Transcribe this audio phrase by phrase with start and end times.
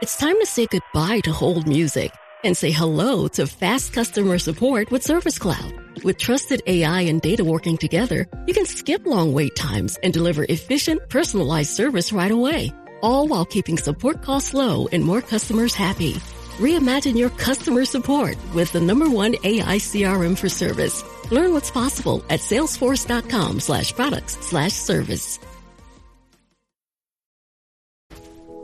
[0.00, 2.10] It's time to say goodbye to hold music
[2.42, 5.74] and say hello to fast customer support with Service Cloud.
[6.02, 10.46] With trusted AI and data working together, you can skip long wait times and deliver
[10.48, 12.72] efficient, personalized service right away,
[13.02, 16.14] all while keeping support costs low and more customers happy.
[16.58, 21.04] Reimagine your customer support with the number one AI CRM for service.
[21.30, 25.38] Learn what's possible at salesforce.com slash products slash service.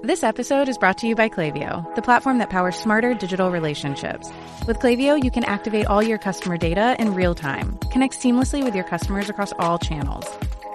[0.06, 4.30] This episode is brought to you by Klaviyo, the platform that powers smarter digital relationships.
[4.64, 8.76] With Klaviyo, you can activate all your customer data in real time, connect seamlessly with
[8.76, 10.24] your customers across all channels,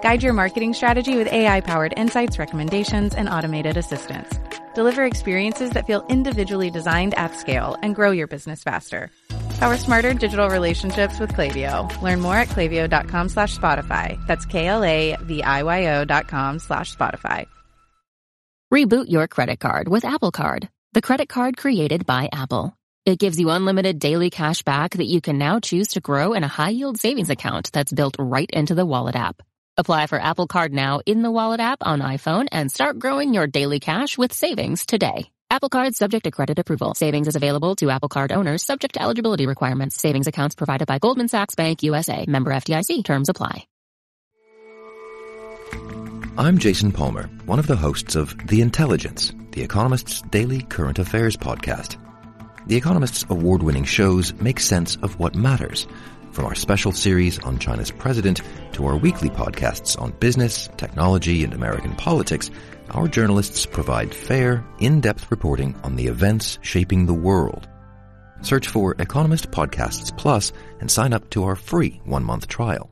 [0.02, 4.38] guide your marketing strategy with AI-powered insights, recommendations, and automated assistance.
[4.74, 9.10] Deliver experiences that feel individually designed at scale and grow your business faster.
[9.58, 11.88] Power smarter digital relationships with Klaviyo.
[12.02, 14.20] Learn more at klaviyo.com slash Spotify.
[14.26, 17.46] That's K-L-A-V-I-Y-O dot com slash Spotify.
[18.72, 22.74] Reboot your credit card with Apple Card, the credit card created by Apple.
[23.04, 26.42] It gives you unlimited daily cash back that you can now choose to grow in
[26.42, 29.42] a high yield savings account that's built right into the Wallet app.
[29.76, 33.46] Apply for Apple Card now in the Wallet app on iPhone and start growing your
[33.46, 35.30] daily cash with savings today.
[35.50, 36.94] Apple Card subject to credit approval.
[36.94, 40.00] Savings is available to Apple Card owners subject to eligibility requirements.
[40.00, 42.24] Savings accounts provided by Goldman Sachs Bank USA.
[42.26, 43.04] Member FDIC.
[43.04, 43.66] Terms apply.
[46.38, 51.36] I'm Jason Palmer, one of the hosts of The Intelligence, The Economist's daily current affairs
[51.36, 51.98] podcast.
[52.66, 55.86] The Economist's award-winning shows make sense of what matters,
[56.30, 58.40] from our special series on China's president
[58.72, 62.50] to our weekly podcasts on business, technology, and American politics.
[62.92, 67.68] Our journalists provide fair, in-depth reporting on the events shaping the world.
[68.40, 70.50] Search for Economist Podcasts Plus
[70.80, 72.91] and sign up to our free one-month trial.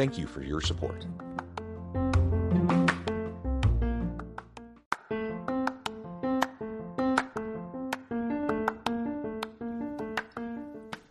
[0.00, 1.04] Thank you for your support.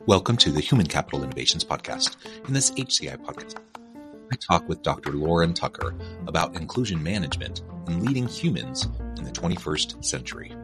[0.07, 2.16] Welcome to the Human Capital Innovations Podcast.
[2.47, 3.57] In this HCI podcast,
[4.31, 5.11] I talk with Dr.
[5.11, 5.94] Lauren Tucker
[6.25, 8.88] about inclusion management and leading humans
[9.19, 10.56] in the 21st century.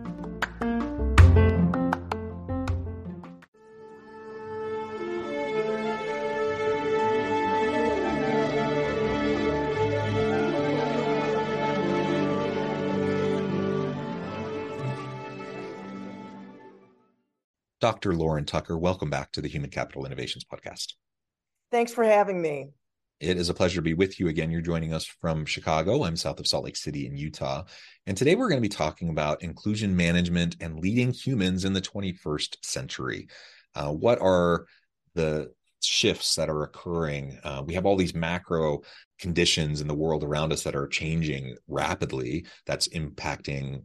[17.86, 18.16] Dr.
[18.16, 20.94] Lauren Tucker, welcome back to the Human Capital Innovations Podcast.
[21.72, 22.70] Thanks for having me.
[23.20, 24.50] It is a pleasure to be with you again.
[24.50, 26.04] You're joining us from Chicago.
[26.04, 27.64] I'm south of Salt Lake City in Utah.
[28.08, 31.82] And today we're going to be talking about inclusion management and leading humans in the
[31.82, 33.28] 21st century.
[33.76, 34.66] Uh, what are
[35.14, 35.54] the
[35.84, 37.38] shifts that are occurring?
[37.44, 38.82] Uh, we have all these macro
[39.20, 42.48] conditions in the world around us that are changing rapidly.
[42.66, 43.84] That's impacting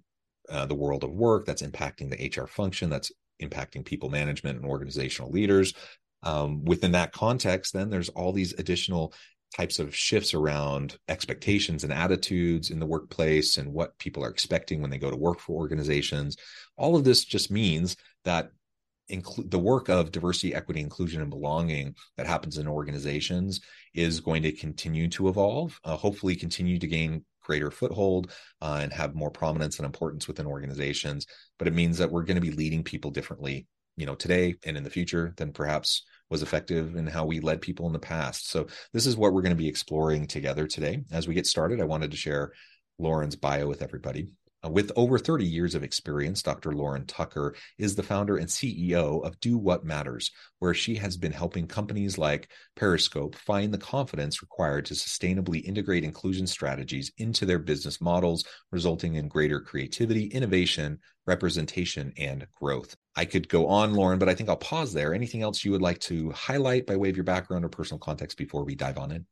[0.49, 4.67] uh, the world of work, that's impacting the HR function, that's impacting people management and
[4.67, 5.75] organizational leaders
[6.23, 9.15] um, within that context, then there's all these additional
[9.57, 14.81] types of shifts around expectations and attitudes in the workplace and what people are expecting
[14.81, 16.37] when they go to work for organizations.
[16.77, 18.51] All of this just means that
[19.09, 23.61] include the work of diversity, equity, inclusion, and belonging that happens in organizations
[23.93, 28.31] is going to continue to evolve, uh, hopefully continue to gain greater foothold
[28.63, 31.27] uh, and have more prominence and importance within organizations.
[31.59, 33.67] But it means that we're going to be leading people differently,
[33.97, 37.61] you know, today and in the future than perhaps was effective in how we led
[37.61, 38.51] people in the past.
[38.51, 41.03] So this is what we're going to be exploring together today.
[41.11, 42.53] As we get started, I wanted to share
[43.01, 44.29] Lauren's bio with everybody.
[44.65, 46.73] Uh, with over 30 years of experience, Dr.
[46.73, 51.33] Lauren Tucker is the founder and CEO of Do What Matters, where she has been
[51.33, 57.59] helping companies like Periscope find the confidence required to sustainably integrate inclusion strategies into their
[57.59, 62.97] business models, resulting in greater creativity, innovation, representation, and growth.
[63.17, 65.15] I could go on, Lauren, but I think I'll pause there.
[65.15, 68.37] Anything else you would like to highlight by way of your background or personal context
[68.37, 69.27] before we dive on in?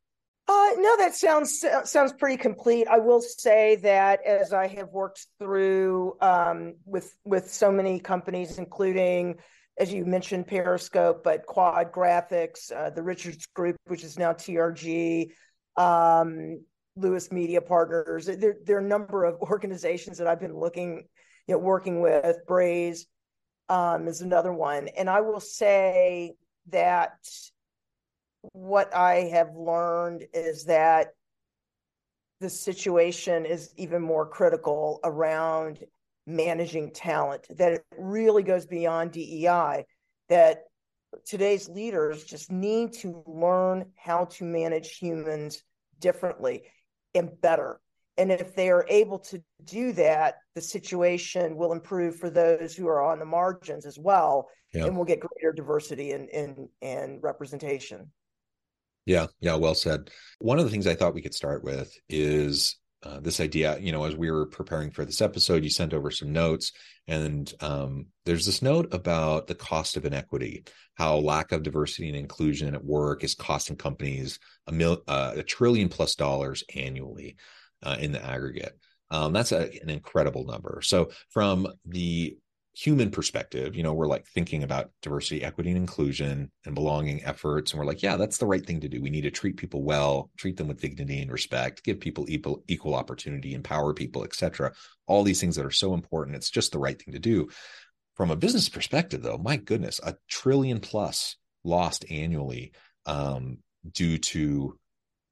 [0.78, 2.86] No, that sounds sounds pretty complete.
[2.86, 8.58] I will say that as I have worked through um, with with so many companies,
[8.58, 9.40] including
[9.80, 15.30] as you mentioned Periscope, but Quad Graphics, uh, the Richards Group, which is now TRG,
[15.76, 16.60] um,
[16.94, 18.26] Lewis Media Partners.
[18.26, 21.08] There, there are a number of organizations that I've been looking,
[21.48, 22.36] you know, working with.
[22.46, 23.06] Braze
[23.68, 26.34] um, is another one, and I will say
[26.68, 27.18] that
[28.52, 31.08] what I have learned is that
[32.40, 35.80] the situation is even more critical around
[36.26, 39.84] managing talent, that it really goes beyond DEI,
[40.28, 40.64] that
[41.26, 45.62] today's leaders just need to learn how to manage humans
[45.98, 46.62] differently
[47.14, 47.80] and better.
[48.18, 52.88] And if they are able to do that, the situation will improve for those who
[52.88, 54.48] are on the margins as well.
[54.86, 58.10] And we'll get greater diversity and, and, and representation.
[59.08, 60.10] Yeah, yeah, well said.
[60.38, 63.78] One of the things I thought we could start with is uh, this idea.
[63.78, 66.72] You know, as we were preparing for this episode, you sent over some notes,
[67.06, 70.64] and um, there's this note about the cost of inequity,
[70.96, 75.42] how lack of diversity and inclusion at work is costing companies a mil, uh, a
[75.42, 77.36] trillion plus dollars annually
[77.82, 78.78] uh, in the aggregate.
[79.10, 80.80] Um, that's a, an incredible number.
[80.82, 82.36] So, from the
[82.78, 87.72] human perspective, you know, we're like thinking about diversity, equity, and inclusion and belonging efforts.
[87.72, 89.02] And we're like, yeah, that's the right thing to do.
[89.02, 92.62] We need to treat people well, treat them with dignity and respect, give people equal,
[92.68, 94.72] equal opportunity, empower people, etc.
[95.08, 96.36] All these things that are so important.
[96.36, 97.48] It's just the right thing to do.
[98.14, 102.72] From a business perspective, though, my goodness, a trillion plus lost annually
[103.06, 103.58] um,
[103.92, 104.78] due to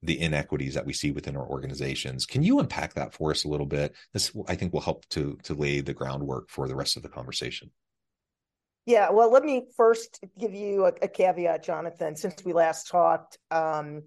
[0.02, 2.26] the inequities that we see within our organizations.
[2.26, 3.94] Can you unpack that for us a little bit?
[4.12, 7.08] This I think will help to to lay the groundwork for the rest of the
[7.08, 7.70] conversation.
[8.86, 12.14] Yeah, well, let me first give you a, a caveat, Jonathan.
[12.14, 14.02] Since we last talked, um,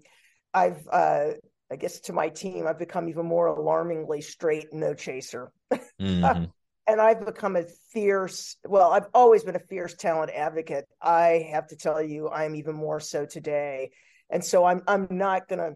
[0.54, 1.32] I've, uh,
[1.70, 5.52] I guess, to my team, I've become even more alarmingly straight, no chaser.
[5.70, 6.44] Mm-hmm.
[6.86, 10.86] and I've become a fierce, well, I've always been a fierce talent advocate.
[11.00, 13.90] I have to tell you, I'm even more so today.
[14.30, 15.72] And so I'm I'm not gonna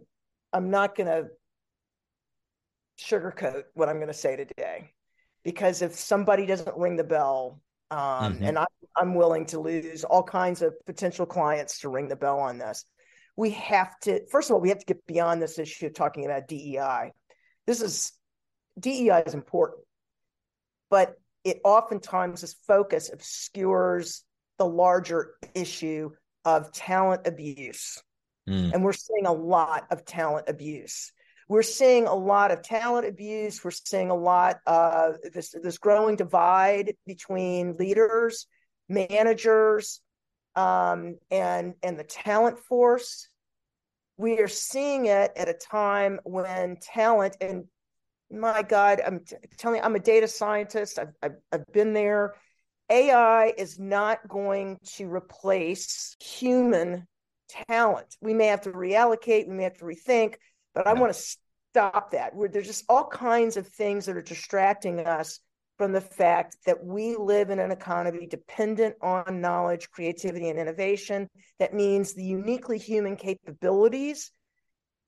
[0.52, 1.24] I'm not gonna
[2.98, 4.92] sugarcoat what I'm gonna say today.
[5.42, 7.60] Because if somebody doesn't ring the bell,
[7.90, 8.44] um, mm-hmm.
[8.44, 8.64] and I,
[8.96, 12.84] I'm willing to lose all kinds of potential clients to ring the bell on this.
[13.36, 16.24] We have to, first of all, we have to get beyond this issue of talking
[16.24, 17.12] about DEI.
[17.66, 18.12] This is
[18.78, 19.80] DEI is important,
[20.88, 24.24] but it oftentimes this focus obscures
[24.58, 26.10] the larger issue
[26.44, 28.02] of talent abuse.
[28.48, 28.72] Mm.
[28.72, 31.12] And we're seeing a lot of talent abuse.
[31.48, 33.62] We're seeing a lot of talent abuse.
[33.62, 38.46] We're seeing a lot of this, this growing divide between leaders,
[38.88, 40.00] managers,
[40.56, 43.28] um, and, and the talent force.
[44.16, 47.64] We are seeing it at a time when talent, and
[48.30, 50.98] my God, I'm t- telling you, I'm a data scientist.
[50.98, 52.34] I've, I've, I've been there.
[52.90, 57.06] AI is not going to replace human
[57.48, 58.16] talent.
[58.20, 60.36] We may have to reallocate, we may have to rethink,
[60.74, 61.36] but I want to
[61.72, 62.34] stop that.
[62.34, 65.40] Where there's just all kinds of things that are distracting us
[65.76, 71.28] from the fact that we live in an economy dependent on knowledge, creativity, and innovation.
[71.58, 74.30] That means the uniquely human capabilities.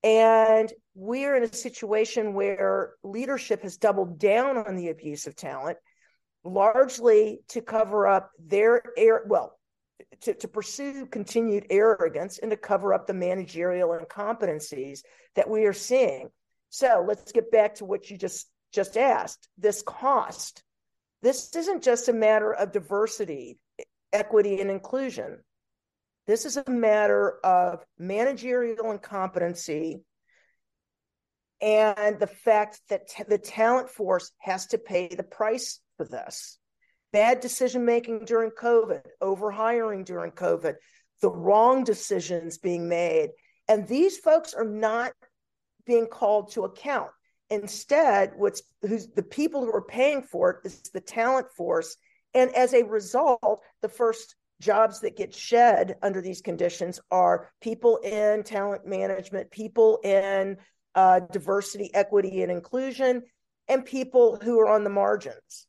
[0.03, 5.79] And we're in a situation where leadership has doubled down on the abuse of talent,
[6.45, 9.23] largely to cover up their air.
[9.27, 9.59] Well,
[10.23, 15.01] to, to pursue continued arrogance and to cover up the managerial incompetencies
[15.35, 16.29] that we are seeing.
[16.69, 19.49] So let's get back to what you just just asked.
[19.57, 20.63] This cost.
[21.23, 23.59] This isn't just a matter of diversity,
[24.13, 25.39] equity, and inclusion.
[26.27, 30.03] This is a matter of managerial incompetency
[31.61, 36.59] and the fact that t- the talent force has to pay the price for this
[37.17, 40.75] bad decision making during COVID, overhiring during COVID,
[41.23, 43.31] the wrong decisions being made.
[43.69, 45.13] And these folks are not
[45.87, 47.11] being called to account.
[47.49, 51.97] Instead, what's who's the people who are paying for it is the talent force.
[52.35, 57.97] And as a result, the first jobs that get shed under these conditions are people
[58.05, 60.59] in talent management, people in
[60.95, 63.23] uh, diversity, equity, and inclusion,
[63.69, 65.67] and people who are on the margins.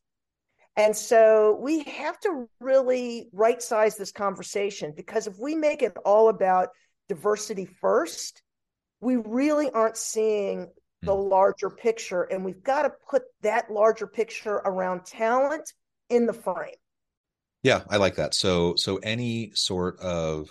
[0.78, 5.96] And so we have to really right size this conversation because if we make it
[6.04, 6.68] all about
[7.08, 8.42] diversity first,
[9.00, 10.70] we really aren't seeing
[11.02, 11.28] the hmm.
[11.28, 12.22] larger picture.
[12.22, 15.72] And we've got to put that larger picture around talent
[16.10, 16.76] in the frame.
[17.64, 18.34] Yeah, I like that.
[18.34, 20.48] So, so any sort of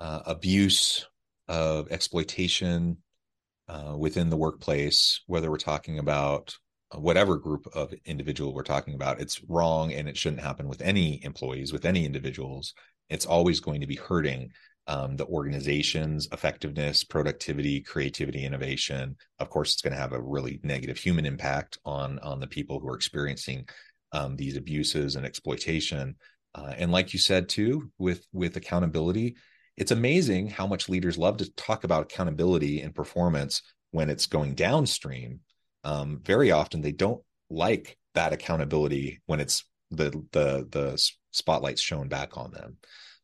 [0.00, 1.06] uh, abuse,
[1.46, 2.98] of exploitation
[3.68, 6.56] uh, within the workplace, whether we're talking about
[6.94, 11.22] whatever group of individual we're talking about, it's wrong and it shouldn't happen with any
[11.24, 12.74] employees, with any individuals.
[13.10, 14.50] It's always going to be hurting
[14.86, 19.16] um, the organization's effectiveness, productivity, creativity, innovation.
[19.38, 22.80] Of course, it's going to have a really negative human impact on on the people
[22.80, 23.68] who are experiencing
[24.12, 26.16] um, these abuses and exploitation.
[26.54, 29.36] Uh, and like you said too, with with accountability,
[29.76, 34.54] it's amazing how much leaders love to talk about accountability and performance when it's going
[34.54, 35.40] downstream.
[35.84, 42.08] Um, very often, they don't like that accountability when it's the the the spotlight's shown
[42.08, 42.76] back on them,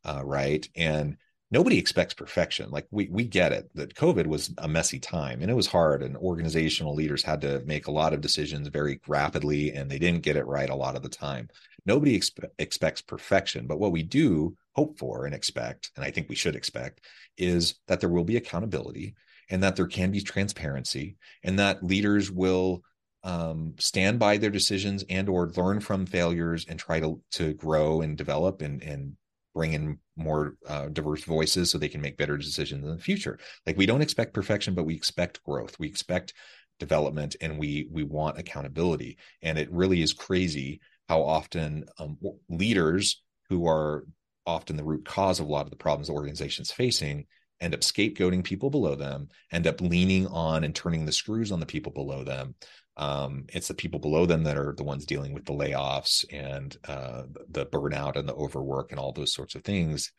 [0.03, 0.67] uh, right?
[0.75, 1.17] And
[1.51, 2.69] nobody expects perfection.
[2.71, 6.01] Like we we get it that COVID was a messy time and it was hard
[6.01, 10.23] and organizational leaders had to make a lot of decisions very rapidly and they didn't
[10.23, 11.49] get it right a lot of the time.
[11.85, 16.29] Nobody expe- expects perfection, but what we do hope for and expect and I think
[16.29, 17.01] we should expect
[17.37, 19.15] is that there will be accountability
[19.49, 22.81] and that there can be transparency and that leaders will
[23.23, 28.01] um, stand by their decisions and or learn from failures and try to to grow
[28.01, 29.17] and develop and and
[29.55, 33.39] bring in more uh, diverse voices so they can make better decisions in the future.
[33.65, 35.79] Like we don't expect perfection but we expect growth.
[35.79, 36.33] We expect
[36.79, 39.17] development and we we want accountability.
[39.41, 42.17] And it really is crazy how often um,
[42.49, 44.05] leaders who are
[44.45, 47.25] often the root cause of a lot of the problems the organization's facing
[47.61, 51.59] end up scapegoating people below them end up leaning on and turning the screws on
[51.59, 52.53] the people below them
[52.97, 56.77] um, it's the people below them that are the ones dealing with the layoffs and
[56.87, 60.11] uh, the burnout and the overwork and all those sorts of things.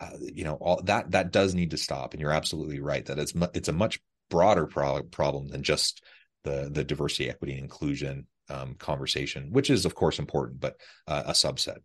[0.00, 2.12] Uh, you know, all that that does need to stop.
[2.12, 4.00] And you're absolutely right that it's mu- it's a much
[4.30, 6.02] broader pro- problem than just
[6.44, 10.76] the the diversity, equity, and inclusion um, conversation, which is of course important, but
[11.06, 11.78] uh, a subset.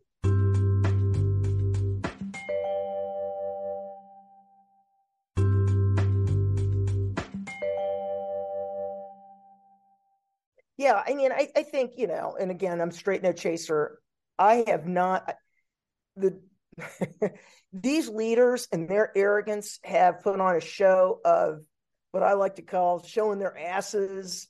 [10.80, 14.00] Yeah, I mean, I, I think, you know, and again, I'm straight no chaser.
[14.38, 15.36] I have not
[16.16, 16.40] the
[17.74, 21.66] these leaders and their arrogance have put on a show of
[22.12, 24.48] what I like to call showing their asses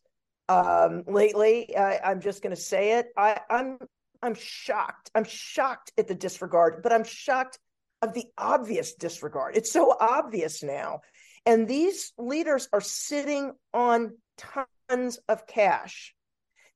[0.47, 1.75] um, lately.
[1.75, 3.07] I, am just going to say it.
[3.17, 3.79] I, I'm
[4.21, 5.09] I'm shocked.
[5.15, 7.57] I'm shocked at the disregard, but I'm shocked
[8.03, 9.57] of the obvious disregard.
[9.57, 10.99] It's so obvious now,
[11.47, 16.13] and these leaders are sitting on tons of cash.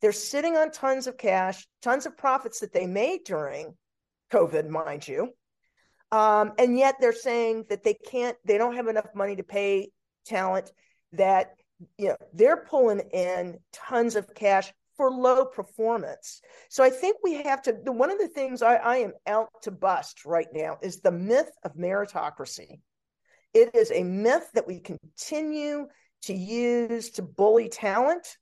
[0.04, 3.74] They're sitting on tons of cash, tons of profits that they made during
[4.34, 5.30] COVID, mind you.
[6.12, 9.92] Um, and yet they're saying that they can't, they don't have enough money to pay
[10.26, 10.74] talent,
[11.14, 11.52] that
[11.98, 16.42] you know they're pulling in tons of cash for low performance.
[16.70, 17.72] So I think we have to.
[17.72, 21.12] The, one of the things I, I am out to bust right now is the
[21.12, 22.82] myth of meritocracy.
[23.54, 25.88] It is a myth that we continue
[26.24, 28.38] to use to bully talent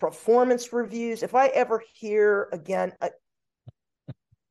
[0.00, 1.22] performance reviews.
[1.22, 3.10] If I ever hear again, uh,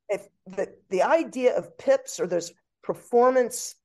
[0.07, 2.53] if the the idea of PIPs or those
[2.83, 3.75] performance,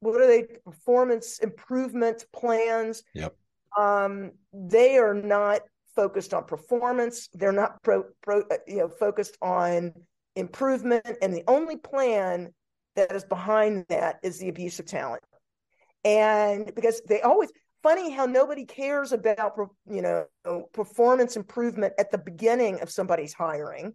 [0.00, 0.42] what are they?
[0.64, 3.02] Performance improvement plans.
[3.14, 3.34] Yep.
[3.78, 5.62] Um, they are not
[5.96, 7.28] focused on performance.
[7.32, 9.92] They're not pro, pro uh, you know focused on
[10.36, 12.52] improvement, and the only plan
[12.96, 15.22] that is behind that is the abuse of talent.
[16.04, 17.50] And because they always
[17.82, 19.52] funny how nobody cares about
[19.90, 20.26] you know
[20.72, 23.92] performance improvement at the beginning of somebody's hiring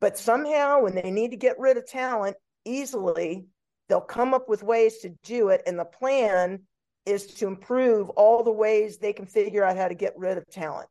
[0.00, 3.46] but somehow when they need to get rid of talent easily
[3.90, 5.62] they'll come up with ways to do it.
[5.66, 6.60] And the plan
[7.04, 10.48] is to improve all the ways they can figure out how to get rid of
[10.48, 10.88] talent.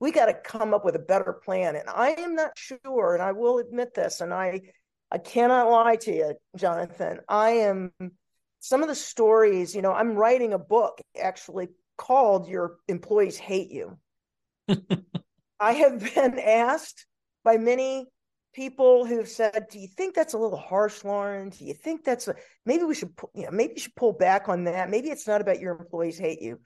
[0.00, 1.76] We got to come up with a better plan.
[1.76, 4.62] And i am not sure and i will admit this and i
[5.10, 7.92] i cannot lie to you jonathan i am
[8.62, 13.70] some of the stories, you know, I'm writing a book actually called Your Employees Hate
[13.70, 13.98] You.
[15.60, 17.06] I have been asked
[17.44, 18.06] by many
[18.54, 21.50] people who've said, "Do you think that's a little harsh, Lauren?
[21.50, 24.48] Do you think that's a, maybe we should, you know, maybe you should pull back
[24.48, 24.90] on that?
[24.90, 26.60] Maybe it's not about your employees hate you."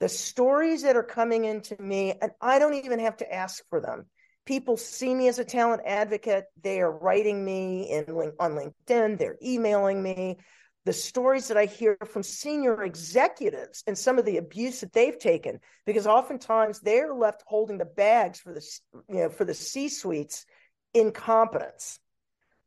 [0.00, 3.80] the stories that are coming into me, and I don't even have to ask for
[3.80, 4.06] them.
[4.46, 6.44] People see me as a talent advocate.
[6.62, 8.04] They are writing me in
[8.38, 9.18] on LinkedIn.
[9.18, 10.38] They're emailing me.
[10.84, 15.18] The stories that I hear from senior executives and some of the abuse that they've
[15.18, 18.64] taken, because oftentimes they're left holding the bags for the
[19.08, 20.46] you know for the C suites
[20.94, 22.00] incompetence,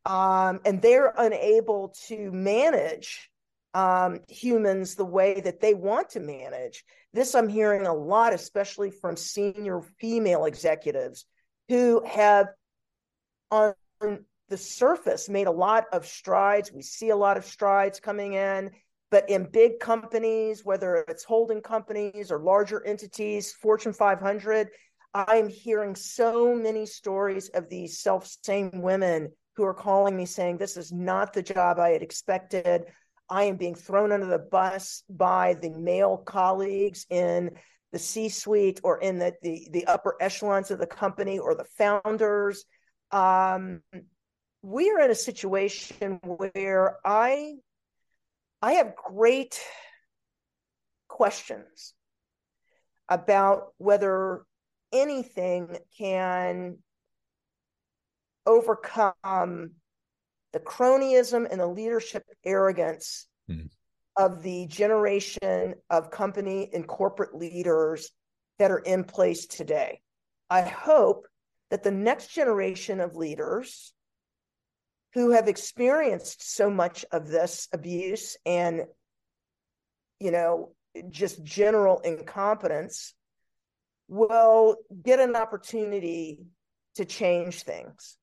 [0.06, 3.30] um, and they're unable to manage
[3.74, 6.84] um, humans the way that they want to manage.
[7.12, 11.24] This I'm hearing a lot, especially from senior female executives
[11.68, 12.48] who have,
[13.50, 13.74] on
[14.52, 16.70] the surface, made a lot of strides.
[16.70, 18.70] We see a lot of strides coming in,
[19.10, 24.68] but in big companies, whether it's holding companies or larger entities, Fortune 500,
[25.14, 30.58] I'm hearing so many stories of these self same women who are calling me saying,
[30.58, 32.84] This is not the job I had expected.
[33.30, 37.52] I am being thrown under the bus by the male colleagues in
[37.92, 41.64] the C suite or in the, the, the, upper echelons of the company or the
[41.64, 42.66] founders.
[43.10, 43.80] Um,
[44.62, 47.54] we are in a situation where I
[48.62, 49.60] I have great
[51.08, 51.94] questions
[53.08, 54.44] about whether
[54.92, 56.78] anything can
[58.46, 59.70] overcome
[60.52, 63.68] the cronyism and the leadership arrogance mm.
[64.16, 68.10] of the generation of company and corporate leaders
[68.58, 70.00] that are in place today.
[70.48, 71.26] I hope
[71.70, 73.92] that the next generation of leaders
[75.14, 78.82] who have experienced so much of this abuse and
[80.18, 80.72] you know
[81.10, 83.14] just general incompetence
[84.08, 86.40] will get an opportunity
[86.96, 88.18] to change things.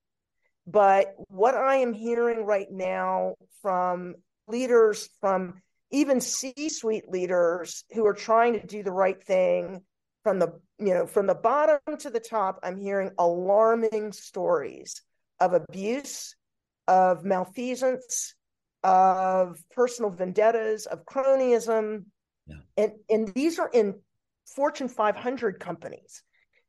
[0.68, 4.16] But what I am hearing right now from
[4.48, 9.82] leaders, from even C-suite leaders who are trying to do the right thing,
[10.22, 15.02] from the you know from the bottom to the top, I'm hearing alarming stories
[15.40, 16.36] of abuse,
[16.90, 18.34] of malfeasance,
[18.84, 22.06] of personal vendettas, of cronyism,
[22.48, 22.56] yeah.
[22.76, 24.02] and and these are in
[24.56, 26.24] Fortune 500 companies,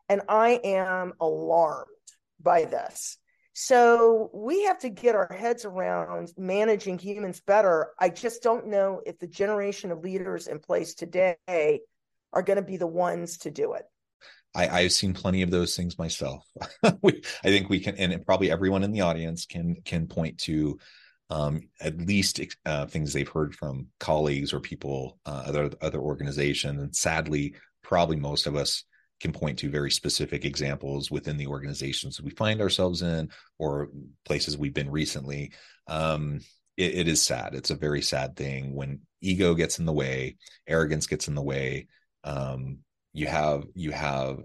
[0.08, 1.88] and I am alarmed
[2.38, 3.16] by this.
[3.54, 7.90] So we have to get our heads around managing humans better.
[7.98, 11.36] I just don't know if the generation of leaders in place today
[12.32, 13.84] are going to be the ones to do it.
[14.54, 16.44] I, have seen plenty of those things myself.
[17.02, 20.78] we, I think we can, and probably everyone in the audience can can point to
[21.30, 26.82] um, at least uh, things they've heard from colleagues or people, uh, other other organizations,
[26.82, 28.84] and sadly, probably most of us
[29.20, 33.90] can point to very specific examples within the organizations we find ourselves in or
[34.24, 35.52] places we've been recently.
[35.86, 36.40] Um,
[36.76, 37.54] it, it is sad.
[37.54, 40.36] It's a very sad thing when ego gets in the way
[40.66, 41.86] arrogance gets in the way
[42.24, 42.78] um,
[43.12, 44.40] you have you have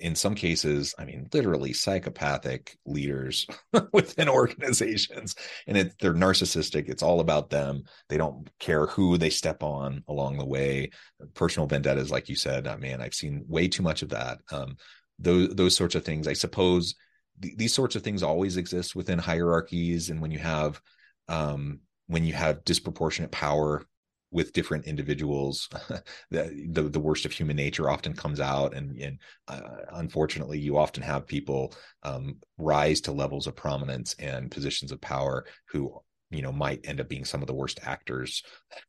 [0.00, 3.46] in some cases, I mean, literally psychopathic leaders
[3.92, 5.34] within organizations,
[5.66, 6.88] and it, they're narcissistic.
[6.88, 7.82] It's all about them.
[8.08, 10.90] They don't care who they step on along the way.
[11.34, 14.38] Personal vendettas, like you said, man, I've seen way too much of that.
[14.50, 14.76] Um,
[15.18, 16.26] those those sorts of things.
[16.26, 16.94] I suppose
[17.42, 20.80] th- these sorts of things always exist within hierarchies, and when you have
[21.28, 23.84] um, when you have disproportionate power
[24.30, 25.68] with different individuals
[26.30, 29.60] the, the, the worst of human nature often comes out and and uh,
[29.92, 35.44] unfortunately you often have people um, rise to levels of prominence and positions of power
[35.66, 38.42] who you know might end up being some of the worst actors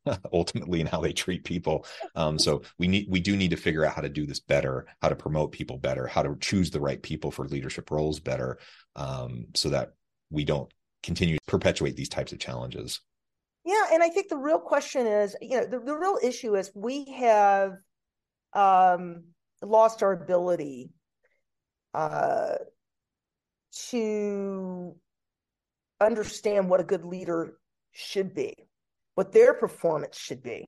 [0.34, 1.86] ultimately in how they treat people.
[2.16, 4.88] Um, so we need we do need to figure out how to do this better
[5.02, 8.60] how to promote people better how to choose the right people for leadership roles better
[8.96, 9.94] um, so that
[10.30, 10.72] we don't
[11.04, 13.02] continue to perpetuate these types of challenges
[13.64, 16.72] yeah, and I think the real question is, you know, the, the real issue is
[16.74, 17.74] we have
[18.54, 19.24] um,
[19.62, 20.90] lost our ability
[21.94, 22.56] uh,
[23.90, 24.96] to
[26.00, 27.58] understand what a good leader
[27.92, 28.56] should be,
[29.16, 30.66] what their performance should be.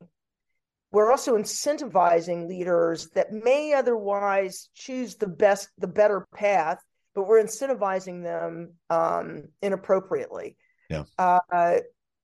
[0.92, 6.78] We're also incentivizing leaders that may otherwise choose the best, the better path,
[7.16, 10.56] but we're incentivizing them um, inappropriately.
[10.92, 11.06] Yeah.
[11.18, 11.40] Uh,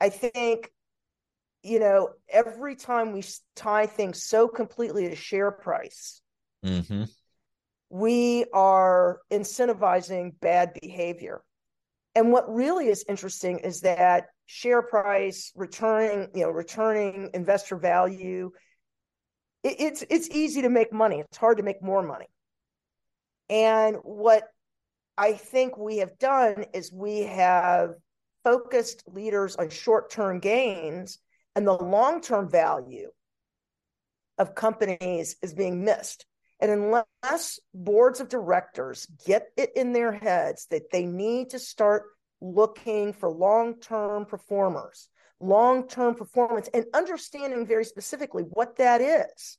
[0.01, 0.71] I think,
[1.63, 3.23] you know, every time we
[3.55, 6.21] tie things so completely to share price,
[6.65, 7.03] mm-hmm.
[7.89, 11.41] we are incentivizing bad behavior.
[12.15, 18.51] And what really is interesting is that share price, returning, you know, returning investor value,
[19.63, 21.19] it, it's it's easy to make money.
[21.19, 22.27] It's hard to make more money.
[23.49, 24.43] And what
[25.17, 27.91] I think we have done is we have
[28.43, 31.19] focused leaders on short term gains
[31.56, 33.10] and the long term value
[34.38, 36.25] of companies is being missed.
[36.62, 42.04] And unless boards of directors get it in their heads that they need to start
[42.41, 49.58] looking for long term performers, long term performance, and understanding very specifically what that is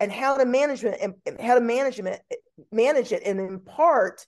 [0.00, 2.20] and how to management and how to management
[2.70, 4.26] manage it and in part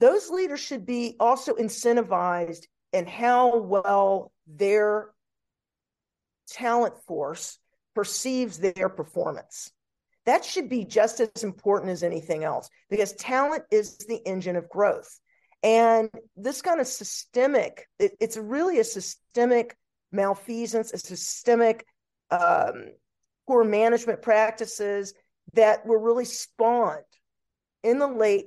[0.00, 5.10] those leaders should be also incentivized in how well their
[6.48, 7.58] talent force
[7.94, 9.72] perceives their performance.
[10.26, 14.68] That should be just as important as anything else because talent is the engine of
[14.68, 15.18] growth.
[15.62, 19.76] And this kind of systemic it, it's really a systemic
[20.12, 21.84] malfeasance a systemic
[22.30, 22.90] um,
[23.46, 25.14] poor management practices
[25.54, 27.02] that were really spawned
[27.82, 28.46] in the late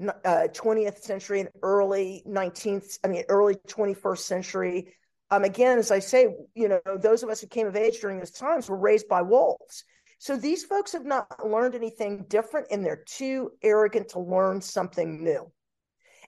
[0.00, 4.94] uh, 20th century and early 19th, I mean, early 21st century.
[5.30, 8.18] Um, again, as I say, you know, those of us who came of age during
[8.18, 9.84] those times were raised by wolves.
[10.18, 15.22] So these folks have not learned anything different and they're too arrogant to learn something
[15.22, 15.50] new.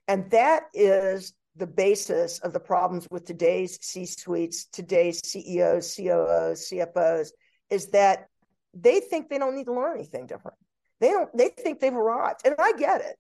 [0.06, 6.70] And that is the basis of the problems with today's C suites, today's CEOs, COOs,
[6.70, 7.30] CFOs,
[7.70, 8.26] is that
[8.74, 10.56] they think they don't need to learn anything different.
[11.00, 12.40] They don't they think they've arrived.
[12.44, 13.16] And I get it.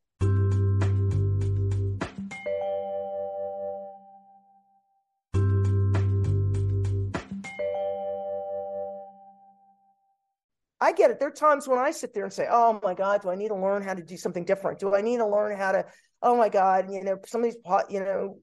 [10.80, 11.18] I get it.
[11.18, 13.48] There are times when I sit there and say, "Oh my God, do I need
[13.48, 14.78] to learn how to do something different?
[14.78, 15.84] Do I need to learn how to?
[16.22, 17.56] Oh my God, you know, somebody's
[17.88, 18.38] you know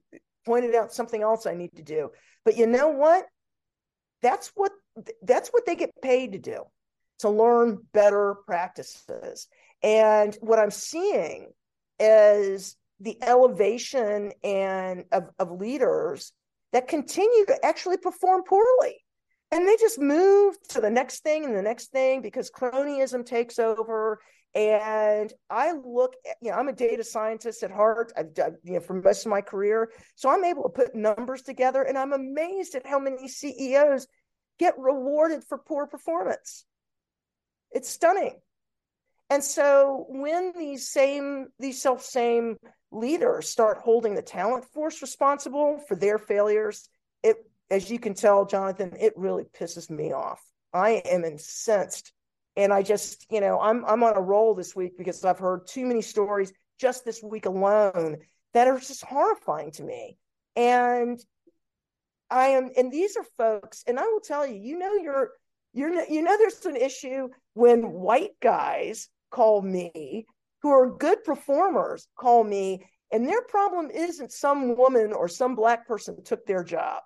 [0.46, 2.10] pointed out something else I need to do."
[2.44, 3.24] But you know what?
[4.22, 4.72] That's what
[5.22, 6.64] that's what they get paid to do
[7.20, 9.48] to learn better practices.
[9.82, 11.48] And what I'm seeing
[11.98, 16.32] is the elevation and of, of leaders
[16.72, 19.04] that continue to actually perform poorly.
[19.50, 23.58] And they just move to the next thing and the next thing because cronyism takes
[23.58, 24.20] over.
[24.54, 28.12] And I look, at, you know, I'm a data scientist at heart.
[28.16, 29.90] I've done, you know, for most of my career.
[30.16, 34.06] So I'm able to put numbers together and I'm amazed at how many CEOs
[34.58, 36.64] get rewarded for poor performance.
[37.70, 38.38] It's stunning.
[39.30, 42.56] And so when these same, these self same
[42.90, 46.88] leaders start holding the talent force responsible for their failures,
[47.22, 47.36] it,
[47.70, 50.42] as you can tell, Jonathan, it really pisses me off.
[50.72, 52.12] I am incensed.
[52.56, 55.66] And I just, you know, I'm I'm on a roll this week because I've heard
[55.66, 58.16] too many stories just this week alone
[58.54, 60.18] that are just horrifying to me.
[60.56, 61.20] And
[62.30, 65.30] I am, and these are folks, and I will tell you, you know, you're,
[65.72, 70.26] you're, you know, there's an issue when white guys call me
[70.62, 75.86] who are good performers call me, and their problem isn't some woman or some black
[75.86, 77.02] person took their job.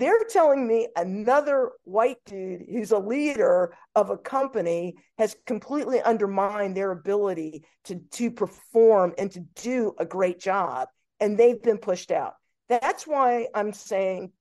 [0.00, 6.74] They're telling me another white dude who's a leader of a company has completely undermined
[6.74, 10.88] their ability to, to perform and to do a great job,
[11.20, 12.32] and they've been pushed out.
[12.70, 14.32] That's why I'm saying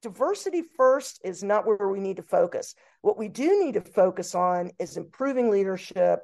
[0.00, 2.74] diversity first is not where we need to focus.
[3.02, 6.20] What we do need to focus on is improving leadership,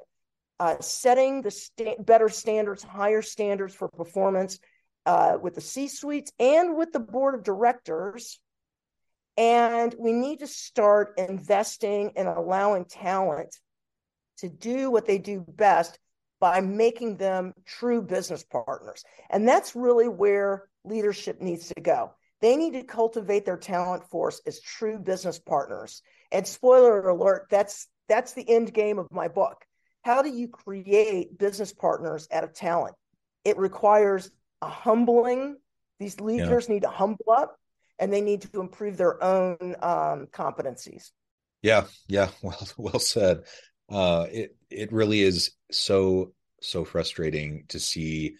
[0.59, 4.57] uh, setting the sta- better standards, higher standards for performance
[5.05, 8.39] uh, with the C suites and with the board of directors.
[9.37, 13.55] And we need to start investing and allowing talent
[14.39, 15.99] to do what they do best
[16.39, 19.03] by making them true business partners.
[19.29, 22.11] And that's really where leadership needs to go.
[22.41, 26.01] They need to cultivate their talent force as true business partners.
[26.31, 29.65] And spoiler alert, that's that's the end game of my book.
[30.03, 32.95] How do you create business partners out of talent?
[33.43, 35.57] It requires a humbling.
[35.99, 36.75] These leaders yeah.
[36.75, 37.57] need to humble up
[37.99, 41.11] and they need to improve their own um, competencies.
[41.61, 43.43] Yeah, yeah, well, well said.
[43.89, 48.35] Uh, it it really is so so frustrating to see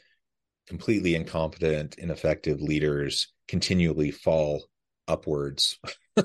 [0.67, 4.65] completely incompetent, ineffective leaders continually fall
[5.07, 5.79] upwards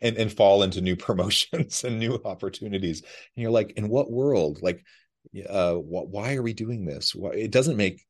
[0.00, 3.02] and, and fall into new promotions and new opportunities.
[3.02, 4.60] And you're like, in what world?
[4.62, 4.82] Like,
[5.48, 7.14] uh, wh- why are we doing this?
[7.14, 8.02] Why, it doesn't make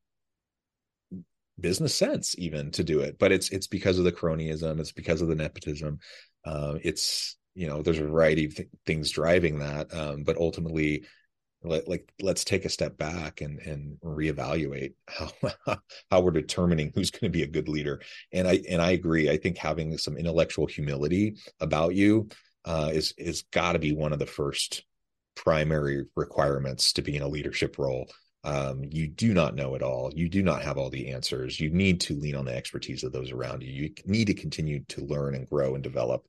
[1.63, 4.81] business sense even to do it, but it's it's because of the cronyism.
[4.81, 5.99] It's because of the nepotism.
[6.45, 11.05] Uh, it's you know there's a variety of th- things driving that, um, but ultimately
[11.65, 15.31] let, like let's take a step back and and reevaluate how
[16.11, 18.01] how we're determining who's going to be a good leader
[18.33, 22.29] and i and i agree i think having some intellectual humility about you
[22.65, 24.85] uh, is is got to be one of the first
[25.35, 28.09] primary requirements to be in a leadership role
[28.45, 30.13] um, you do not know it all.
[30.15, 31.61] You do not have all the answers.
[31.61, 33.71] You need to lean on the expertise of those around you.
[33.71, 36.27] You need to continue to learn and grow and develop.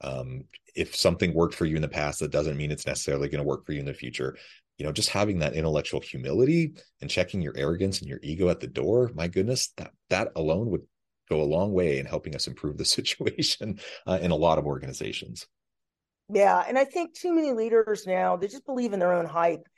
[0.00, 0.44] Um,
[0.74, 3.48] if something worked for you in the past, that doesn't mean it's necessarily going to
[3.48, 4.36] work for you in the future.
[4.78, 8.58] You know, just having that intellectual humility and checking your arrogance and your ego at
[8.58, 10.82] the door, my goodness, that that alone would
[11.30, 14.66] go a long way in helping us improve the situation uh, in a lot of
[14.66, 15.46] organizations.
[16.28, 19.68] Yeah, and I think too many leaders now they just believe in their own hype,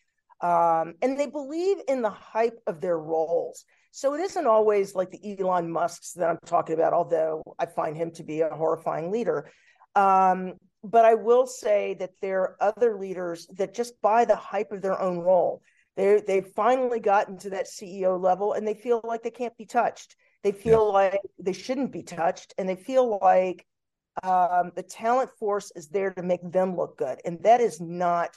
[0.40, 3.64] um, and they believe in the hype of their roles.
[3.90, 7.96] So it isn't always like the Elon Musk's that I'm talking about, although I find
[7.96, 9.50] him to be a horrifying leader.
[9.94, 14.72] Um, but I will say that there are other leaders that just buy the hype
[14.72, 15.62] of their own role.
[15.96, 19.64] They they've finally gotten to that CEO level, and they feel like they can't be
[19.64, 20.16] touched.
[20.42, 20.92] They feel yeah.
[20.92, 23.64] like they shouldn't be touched, and they feel like
[24.22, 28.36] um, the talent force is there to make them look good, and that is not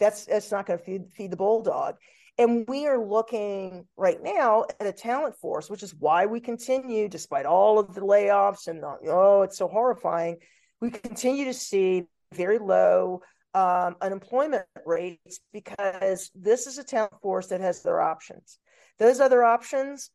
[0.00, 1.96] that's that's not going to feed feed the bulldog.
[2.38, 7.06] And we are looking right now at a talent force, which is why we continue,
[7.06, 10.38] despite all of the layoffs and the, oh, it's so horrifying.
[10.80, 13.20] We continue to see very low
[13.52, 18.58] um, unemployment rates because this is a talent force that has their options.
[18.98, 20.10] Those other options,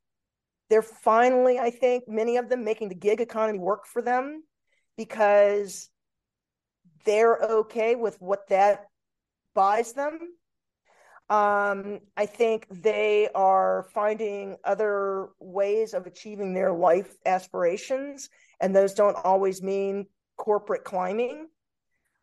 [0.70, 4.44] they're finally, I think, many of them making the gig economy work for them
[4.98, 5.90] because
[7.04, 8.86] they're okay with what that
[9.56, 10.20] buys them
[11.28, 18.30] um, I think they are finding other ways of achieving their life aspirations,
[18.62, 20.06] and those don't always mean
[20.38, 21.48] corporate climbing.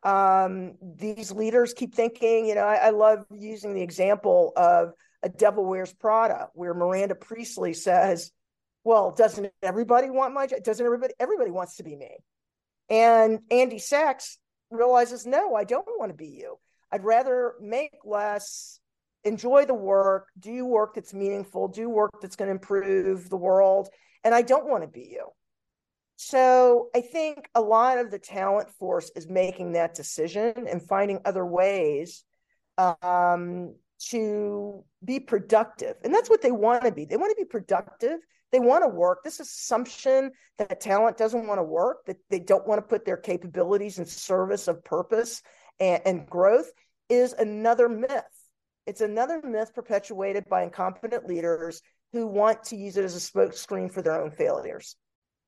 [0.04, 4.92] Um, these leaders keep thinking, you know, I, I love using the example of
[5.24, 8.30] a Devil Wears Prada, where Miranda Priestly says,
[8.84, 10.62] "Well, doesn't everybody want my job?
[10.62, 11.14] Doesn't everybody?
[11.18, 12.18] Everybody wants to be me."
[12.88, 14.38] And Andy Sachs
[14.70, 16.58] realizes, "No, I don't want to be you.
[16.92, 18.78] I'd rather make less,
[19.24, 23.88] enjoy the work, do work that's meaningful, do work that's going to improve the world,
[24.24, 25.28] and I don't want to be you.
[26.16, 31.20] So I think a lot of the talent force is making that decision and finding
[31.24, 32.24] other ways
[32.78, 33.74] um,
[34.11, 35.96] to be productive.
[36.05, 37.07] And that's what they want to be.
[37.07, 38.20] They want to be productive.
[38.52, 39.24] They want to work.
[39.24, 43.16] This assumption that talent doesn't want to work, that they don't want to put their
[43.16, 45.42] capabilities in service of purpose
[45.80, 46.70] and, and growth
[47.08, 48.24] is another myth.
[48.87, 51.82] It's another myth perpetuated by incompetent leaders
[52.12, 54.96] who want to use it as a smokescreen for their own failures.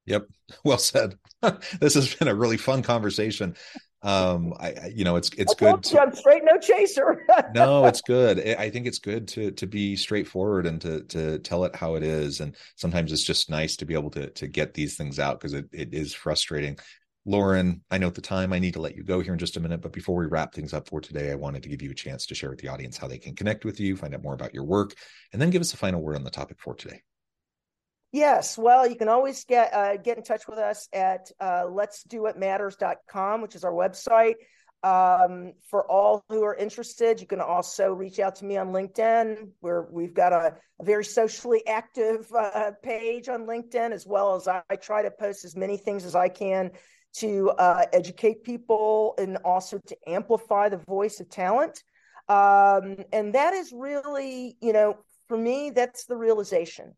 [0.06, 0.26] Yep.
[0.64, 1.14] Well said.
[1.80, 3.56] this has been a really fun conversation.
[4.02, 5.82] Um, I, you know, it's it's good.
[5.82, 7.26] To, I'm straight, no chaser.
[7.54, 8.38] no, it's good.
[8.38, 12.02] I think it's good to to be straightforward and to to tell it how it
[12.02, 12.40] is.
[12.40, 15.54] And sometimes it's just nice to be able to to get these things out because
[15.54, 16.78] it, it is frustrating
[17.26, 19.56] Lauren, I know at the time I need to let you go here in just
[19.56, 21.90] a minute, but before we wrap things up for today, I wanted to give you
[21.90, 24.22] a chance to share with the audience how they can connect with you, find out
[24.22, 24.94] more about your work,
[25.32, 27.00] and then give us a final word on the topic for today.
[28.12, 32.04] Yes, well, you can always get uh, get in touch with us at uh, let's
[32.04, 34.34] do it matters.com, which is our website.
[34.84, 39.48] Um, for all who are interested, you can also reach out to me on LinkedIn,
[39.60, 44.46] where we've got a, a very socially active uh, page on LinkedIn, as well as
[44.46, 46.70] I, I, try to post as many things as I can
[47.14, 51.82] to uh, educate people and also to amplify the voice of talent.
[52.28, 54.96] Um, and that is really, you know,
[55.28, 56.94] for me, that's the realization.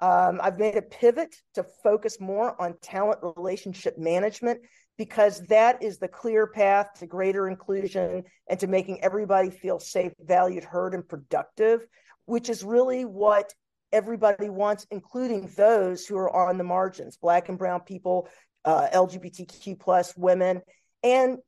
[0.00, 4.60] Um, I've made a pivot to focus more on talent relationship management
[4.98, 10.12] because that is the clear path to greater inclusion and to making everybody feel safe,
[10.20, 11.86] valued, heard, and productive,
[12.26, 13.52] which is really what
[13.92, 18.28] everybody wants, including those who are on the margins, Black and Brown people,
[18.64, 20.62] uh, LGBTQ plus women.
[21.02, 21.38] And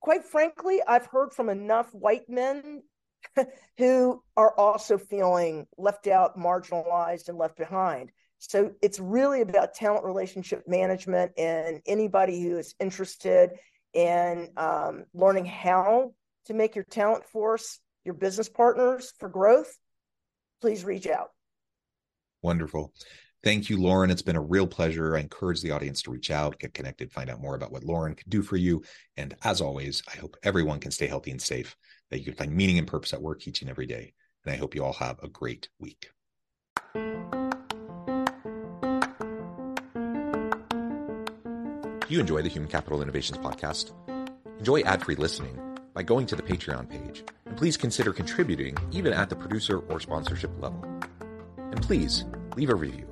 [0.00, 2.82] quite frankly, I've heard from enough white men
[3.78, 8.10] who are also feeling left out, marginalized, and left behind.
[8.38, 13.52] So it's really about talent relationship management, and anybody who is interested
[13.94, 16.12] in um, learning how
[16.46, 19.78] to make your talent force your business partners for growth,
[20.60, 21.28] please reach out.
[22.42, 22.92] Wonderful.
[23.44, 24.10] Thank you, Lauren.
[24.10, 25.16] It's been a real pleasure.
[25.16, 28.14] I encourage the audience to reach out, get connected, find out more about what Lauren
[28.14, 28.84] can do for you.
[29.16, 31.76] And as always, I hope everyone can stay healthy and safe,
[32.10, 34.12] that you can find meaning and purpose at work each and every day.
[34.44, 36.10] And I hope you all have a great week.
[36.94, 37.00] Do
[42.08, 43.92] you enjoy the Human Capital Innovations podcast?
[44.58, 45.58] Enjoy ad free listening
[45.94, 47.24] by going to the Patreon page.
[47.46, 50.84] And please consider contributing even at the producer or sponsorship level.
[51.58, 52.24] And please
[52.54, 53.11] leave a review.